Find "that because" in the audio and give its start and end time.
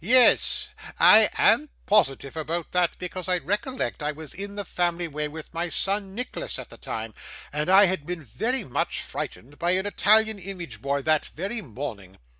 2.71-3.29